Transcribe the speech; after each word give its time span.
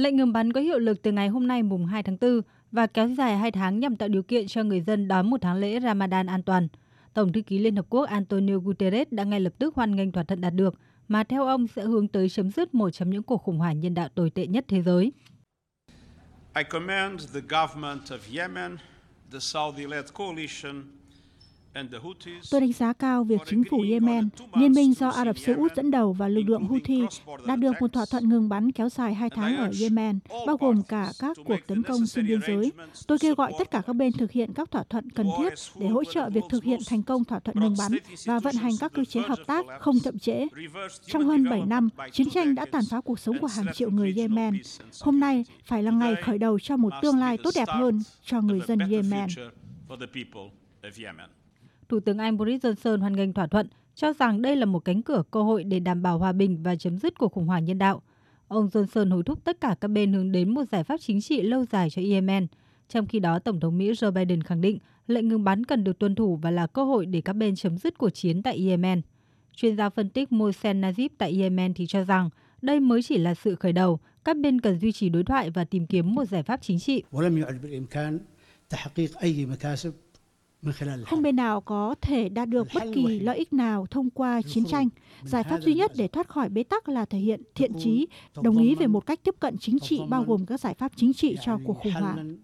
Lệnh 0.00 0.16
ngừng 0.16 0.32
bắn 0.32 0.52
có 0.52 0.60
hiệu 0.60 0.78
lực 0.78 1.02
từ 1.02 1.12
ngày 1.12 1.28
hôm 1.28 1.46
nay 1.46 1.62
mùng 1.62 1.86
2 1.86 2.02
tháng 2.02 2.16
4 2.20 2.40
và 2.72 2.86
kéo 2.86 3.08
dài 3.08 3.38
2 3.38 3.50
tháng 3.50 3.80
nhằm 3.80 3.96
tạo 3.96 4.08
điều 4.08 4.22
kiện 4.22 4.46
cho 4.46 4.62
người 4.62 4.80
dân 4.80 5.08
đón 5.08 5.30
một 5.30 5.36
tháng 5.40 5.56
lễ 5.56 5.80
Ramadan 5.80 6.26
an 6.26 6.42
toàn. 6.42 6.68
Tổng 7.14 7.32
thư 7.32 7.42
ký 7.42 7.58
Liên 7.58 7.76
Hợp 7.76 7.86
Quốc 7.90 8.08
Antonio 8.08 8.58
Guterres 8.58 9.08
đã 9.10 9.24
ngay 9.24 9.40
lập 9.40 9.52
tức 9.58 9.74
hoan 9.74 9.96
nghênh 9.96 10.12
thỏa 10.12 10.22
thuận 10.24 10.40
đạt 10.40 10.54
được, 10.54 10.74
mà 11.08 11.24
theo 11.24 11.44
ông 11.44 11.66
sẽ 11.68 11.82
hướng 11.82 12.08
tới 12.08 12.28
chấm 12.28 12.50
dứt 12.50 12.74
một 12.74 12.90
trong 12.90 13.10
những 13.10 13.22
cuộc 13.22 13.42
khủng 13.42 13.58
hoảng 13.58 13.80
nhân 13.80 13.94
đạo 13.94 14.08
tồi 14.14 14.30
tệ 14.30 14.46
nhất 14.46 14.64
thế 14.68 14.82
giới. 14.82 15.12
I 16.56 16.62
commend 16.70 17.34
the 17.34 17.40
government 17.40 18.02
of 18.04 18.38
Yemen, 18.38 18.76
the 19.32 19.38
Saudi-led 19.38 20.02
coalition 20.14 20.82
Tôi 22.50 22.60
đánh 22.60 22.72
giá 22.72 22.92
cao 22.92 23.24
việc 23.24 23.40
chính 23.46 23.64
phủ 23.70 23.84
Yemen, 23.90 24.28
liên 24.54 24.72
minh 24.72 24.94
do 24.94 25.08
Ả 25.08 25.24
Rập 25.24 25.38
Xê 25.38 25.52
Út 25.52 25.76
dẫn 25.76 25.90
đầu 25.90 26.12
và 26.12 26.28
lực 26.28 26.42
lượng 26.46 26.64
Houthi 26.64 27.02
đạt 27.46 27.58
được 27.58 27.72
một 27.80 27.92
thỏa 27.92 28.04
thuận 28.10 28.28
ngừng 28.28 28.48
bắn 28.48 28.72
kéo 28.72 28.88
dài 28.88 29.14
hai 29.14 29.30
tháng 29.30 29.56
ở 29.56 29.70
Yemen, 29.80 30.18
bao 30.46 30.56
gồm 30.56 30.82
cả 30.82 31.12
các 31.18 31.36
cuộc 31.44 31.56
tấn 31.66 31.82
công 31.82 32.06
xuyên 32.06 32.26
biên 32.26 32.40
giới. 32.46 32.72
Tôi 33.06 33.18
kêu 33.18 33.34
gọi 33.34 33.52
tất 33.58 33.70
cả 33.70 33.82
các 33.86 33.92
bên 33.92 34.12
thực 34.12 34.30
hiện 34.30 34.52
các 34.54 34.70
thỏa 34.70 34.82
thuận 34.82 35.10
cần 35.10 35.26
thiết 35.38 35.52
để 35.76 35.88
hỗ 35.88 36.04
trợ 36.04 36.30
việc 36.30 36.44
thực 36.50 36.64
hiện 36.64 36.80
thành 36.88 37.02
công 37.02 37.24
thỏa 37.24 37.38
thuận 37.38 37.60
ngừng 37.60 37.74
bắn 37.78 37.92
và 38.26 38.38
vận 38.38 38.54
hành 38.54 38.72
các 38.80 38.92
cơ 38.92 39.04
chế 39.04 39.20
hợp 39.20 39.38
tác 39.46 39.66
không 39.80 40.00
chậm 40.00 40.18
trễ. 40.18 40.46
Trong 41.06 41.24
hơn 41.24 41.44
7 41.50 41.62
năm, 41.66 41.88
chiến 42.12 42.30
tranh 42.30 42.54
đã 42.54 42.66
tàn 42.72 42.82
phá 42.90 43.00
cuộc 43.00 43.18
sống 43.18 43.38
của 43.38 43.46
hàng 43.46 43.66
triệu 43.74 43.90
người 43.90 44.14
Yemen. 44.16 44.60
Hôm 45.00 45.20
nay 45.20 45.44
phải 45.64 45.82
là 45.82 45.90
ngày 45.90 46.14
khởi 46.24 46.38
đầu 46.38 46.58
cho 46.58 46.76
một 46.76 46.92
tương 47.02 47.18
lai 47.18 47.38
tốt 47.44 47.50
đẹp 47.54 47.68
hơn 47.68 48.02
cho 48.24 48.40
người 48.40 48.60
dân 48.68 48.78
Yemen. 48.78 49.28
Thủ 51.90 52.00
tướng 52.00 52.18
Anh 52.18 52.36
Boris 52.36 52.64
Johnson 52.64 53.00
hoan 53.00 53.16
nghênh 53.16 53.32
thỏa 53.32 53.46
thuận, 53.46 53.66
cho 53.94 54.12
rằng 54.12 54.42
đây 54.42 54.56
là 54.56 54.66
một 54.66 54.78
cánh 54.78 55.02
cửa 55.02 55.22
cơ 55.30 55.42
hội 55.42 55.64
để 55.64 55.80
đảm 55.80 56.02
bảo 56.02 56.18
hòa 56.18 56.32
bình 56.32 56.62
và 56.62 56.76
chấm 56.76 56.98
dứt 56.98 57.18
cuộc 57.18 57.32
khủng 57.32 57.46
hoảng 57.46 57.64
nhân 57.64 57.78
đạo. 57.78 58.02
Ông 58.48 58.66
Johnson 58.66 59.10
hối 59.10 59.22
thúc 59.22 59.44
tất 59.44 59.60
cả 59.60 59.74
các 59.80 59.88
bên 59.88 60.12
hướng 60.12 60.32
đến 60.32 60.54
một 60.54 60.64
giải 60.72 60.84
pháp 60.84 60.96
chính 61.00 61.20
trị 61.20 61.42
lâu 61.42 61.64
dài 61.64 61.90
cho 61.90 62.02
Yemen. 62.02 62.46
Trong 62.88 63.06
khi 63.06 63.20
đó, 63.20 63.38
Tổng 63.38 63.60
thống 63.60 63.78
Mỹ 63.78 63.92
Joe 63.92 64.12
Biden 64.12 64.42
khẳng 64.42 64.60
định 64.60 64.78
lệnh 65.06 65.28
ngừng 65.28 65.44
bắn 65.44 65.64
cần 65.64 65.84
được 65.84 65.98
tuân 65.98 66.14
thủ 66.14 66.36
và 66.36 66.50
là 66.50 66.66
cơ 66.66 66.84
hội 66.84 67.06
để 67.06 67.20
các 67.20 67.32
bên 67.32 67.56
chấm 67.56 67.78
dứt 67.78 67.98
cuộc 67.98 68.10
chiến 68.10 68.42
tại 68.42 68.68
Yemen. 68.68 69.00
Chuyên 69.56 69.76
gia 69.76 69.90
phân 69.90 70.08
tích 70.08 70.32
Mohsen 70.32 70.80
Najib 70.80 71.08
tại 71.18 71.40
Yemen 71.40 71.74
thì 71.74 71.86
cho 71.86 72.04
rằng 72.04 72.30
đây 72.62 72.80
mới 72.80 73.02
chỉ 73.02 73.18
là 73.18 73.34
sự 73.34 73.54
khởi 73.54 73.72
đầu, 73.72 73.98
các 74.24 74.36
bên 74.36 74.60
cần 74.60 74.78
duy 74.78 74.92
trì 74.92 75.08
đối 75.08 75.24
thoại 75.24 75.50
và 75.50 75.64
tìm 75.64 75.86
kiếm 75.86 76.14
một 76.14 76.24
giải 76.24 76.42
pháp 76.42 76.60
chính 76.62 76.78
trị. 76.78 77.02
Không 81.06 81.22
bên 81.22 81.36
nào 81.36 81.60
có 81.60 81.94
thể 82.00 82.28
đạt 82.28 82.48
được 82.48 82.66
bất 82.74 82.82
kỳ 82.94 83.20
lợi 83.20 83.38
ích 83.38 83.52
nào 83.52 83.86
thông 83.90 84.10
qua 84.10 84.42
chiến 84.42 84.64
tranh. 84.64 84.88
Giải 85.22 85.44
pháp 85.44 85.60
duy 85.62 85.74
nhất 85.74 85.92
để 85.96 86.08
thoát 86.08 86.28
khỏi 86.28 86.48
bế 86.48 86.62
tắc 86.62 86.88
là 86.88 87.04
thể 87.04 87.18
hiện 87.18 87.42
thiện 87.54 87.72
trí, 87.78 88.08
đồng 88.42 88.58
ý 88.58 88.74
về 88.74 88.86
một 88.86 89.06
cách 89.06 89.20
tiếp 89.24 89.34
cận 89.40 89.58
chính 89.58 89.78
trị 89.78 90.00
bao 90.08 90.24
gồm 90.24 90.46
các 90.46 90.60
giải 90.60 90.74
pháp 90.74 90.92
chính 90.96 91.12
trị 91.12 91.36
cho 91.44 91.58
cuộc 91.64 91.78
khủng 91.82 91.92
hoảng. 91.92 92.36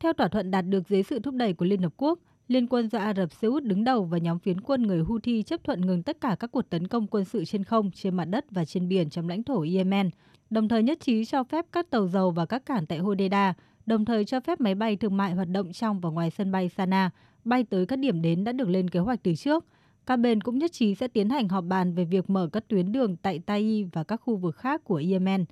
Theo 0.00 0.12
thỏa 0.12 0.28
thuận 0.28 0.50
đạt 0.50 0.64
được 0.68 0.88
dưới 0.88 1.02
sự 1.02 1.18
thúc 1.18 1.34
đẩy 1.34 1.52
của 1.52 1.64
Liên 1.64 1.82
Hợp 1.82 1.92
Quốc, 1.96 2.18
Liên 2.48 2.66
quân 2.66 2.88
do 2.88 2.98
Ả 2.98 3.14
Rập 3.14 3.32
Xê 3.32 3.48
Út 3.48 3.64
đứng 3.64 3.84
đầu 3.84 4.04
và 4.04 4.18
nhóm 4.18 4.38
phiến 4.38 4.60
quân 4.60 4.82
người 4.82 5.00
Houthi 5.00 5.42
chấp 5.42 5.64
thuận 5.64 5.80
ngừng 5.80 6.02
tất 6.02 6.20
cả 6.20 6.36
các 6.40 6.52
cuộc 6.52 6.70
tấn 6.70 6.88
công 6.88 7.06
quân 7.06 7.24
sự 7.24 7.44
trên 7.44 7.64
không, 7.64 7.90
trên 7.90 8.14
mặt 8.14 8.24
đất 8.24 8.44
và 8.50 8.64
trên 8.64 8.88
biển 8.88 9.10
trong 9.10 9.28
lãnh 9.28 9.42
thổ 9.42 9.64
Yemen, 9.74 10.10
đồng 10.50 10.68
thời 10.68 10.82
nhất 10.82 11.00
trí 11.00 11.24
cho 11.24 11.44
phép 11.44 11.66
các 11.72 11.90
tàu 11.90 12.08
dầu 12.08 12.30
và 12.30 12.46
các 12.46 12.66
cảng 12.66 12.86
tại 12.86 12.98
Hodeida 12.98 13.54
đồng 13.86 14.04
thời 14.04 14.24
cho 14.24 14.40
phép 14.40 14.60
máy 14.60 14.74
bay 14.74 14.96
thương 14.96 15.16
mại 15.16 15.32
hoạt 15.32 15.48
động 15.48 15.72
trong 15.72 16.00
và 16.00 16.10
ngoài 16.10 16.30
sân 16.30 16.52
bay 16.52 16.68
Sana 16.68 17.10
bay 17.44 17.64
tới 17.64 17.86
các 17.86 17.98
điểm 17.98 18.22
đến 18.22 18.44
đã 18.44 18.52
được 18.52 18.68
lên 18.68 18.90
kế 18.90 19.00
hoạch 19.00 19.22
từ 19.22 19.34
trước. 19.34 19.64
Các 20.06 20.16
bên 20.16 20.40
cũng 20.40 20.58
nhất 20.58 20.72
trí 20.72 20.94
sẽ 20.94 21.08
tiến 21.08 21.30
hành 21.30 21.48
họp 21.48 21.64
bàn 21.64 21.94
về 21.94 22.04
việc 22.04 22.30
mở 22.30 22.48
các 22.52 22.68
tuyến 22.68 22.92
đường 22.92 23.16
tại 23.16 23.38
Tai 23.38 23.88
và 23.92 24.04
các 24.04 24.16
khu 24.16 24.36
vực 24.36 24.56
khác 24.56 24.84
của 24.84 25.02
Yemen. 25.10 25.44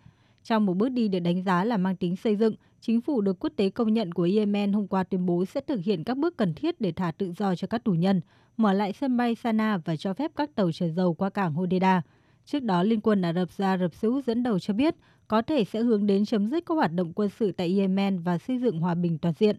Trong 0.49 0.67
một 0.67 0.75
bước 0.75 0.89
đi 0.89 1.09
được 1.09 1.19
đánh 1.19 1.43
giá 1.43 1.65
là 1.65 1.77
mang 1.77 1.97
tính 1.97 2.17
xây 2.17 2.37
dựng, 2.37 2.55
chính 2.81 3.01
phủ 3.01 3.21
được 3.21 3.37
quốc 3.41 3.53
tế 3.57 3.71
công 3.71 3.93
nhận 3.95 4.15
của 4.15 4.29
Yemen 4.37 4.73
hôm 4.73 4.87
qua 4.87 5.05
tuyên 5.05 5.27
bố 5.27 5.45
sẽ 5.45 5.61
thực 5.61 5.81
hiện 5.85 6.05
các 6.05 6.17
bước 6.17 6.37
cần 6.37 6.55
thiết 6.55 6.81
để 6.81 6.93
thả 6.93 7.11
tự 7.11 7.33
do 7.33 7.55
cho 7.55 7.67
các 7.67 7.85
tù 7.85 7.93
nhân, 7.93 8.21
mở 8.57 8.73
lại 8.73 8.93
sân 8.93 9.17
bay 9.17 9.35
Sana 9.35 9.79
và 9.85 9.97
cho 9.97 10.15
phép 10.15 10.31
các 10.37 10.55
tàu 10.55 10.73
chở 10.73 10.89
dầu 10.89 11.15
qua 11.15 11.31
cảng 11.31 11.55
Hodeida. 11.55 12.03
Trước 12.45 12.63
đó, 12.63 12.83
Liên 12.83 13.01
quân 13.01 13.23
Ả 13.23 13.33
Rập 13.33 13.51
Gia 13.51 13.79
Rập 13.79 13.95
Xê 13.95 14.09
Út 14.09 14.25
dẫn 14.25 14.43
đầu 14.43 14.59
cho 14.59 14.75
biết 14.75 14.95
có 15.29 15.43
thể 15.43 15.65
sẽ 15.65 15.81
hướng 15.81 16.07
đến 16.07 16.25
chấm 16.25 16.47
dứt 16.47 16.67
các 16.67 16.75
hoạt 16.75 16.93
động 16.93 17.13
quân 17.13 17.31
sự 17.39 17.53
tại 17.53 17.79
Yemen 17.79 18.19
và 18.19 18.39
xây 18.39 18.59
dựng 18.59 18.81
hòa 18.81 18.95
bình 18.95 19.19
toàn 19.19 19.35
diện. 19.39 19.57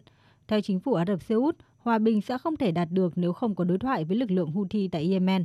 Theo 0.48 0.60
chính 0.60 0.80
phủ 0.80 0.94
Ả 0.94 1.04
Rập 1.08 1.22
Xê 1.22 1.34
Út, 1.34 1.56
hòa 1.78 1.98
bình 1.98 2.20
sẽ 2.20 2.38
không 2.38 2.56
thể 2.56 2.70
đạt 2.70 2.88
được 2.90 3.12
nếu 3.16 3.32
không 3.32 3.54
có 3.54 3.64
đối 3.64 3.78
thoại 3.78 4.04
với 4.04 4.16
lực 4.16 4.30
lượng 4.30 4.50
Houthi 4.50 4.88
tại 4.88 5.12
Yemen. 5.12 5.44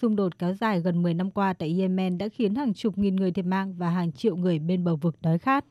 Xung 0.00 0.16
đột 0.16 0.38
kéo 0.38 0.54
dài 0.54 0.80
gần 0.80 1.02
10 1.02 1.14
năm 1.14 1.30
qua 1.30 1.52
tại 1.52 1.80
Yemen 1.80 2.18
đã 2.18 2.28
khiến 2.28 2.54
hàng 2.54 2.74
chục 2.74 2.98
nghìn 2.98 3.16
người 3.16 3.32
thiệt 3.32 3.44
mạng 3.44 3.74
và 3.78 3.90
hàng 3.90 4.12
triệu 4.12 4.36
người 4.36 4.58
bên 4.58 4.84
bờ 4.84 4.96
vực 4.96 5.16
đói 5.22 5.38
khát. 5.38 5.64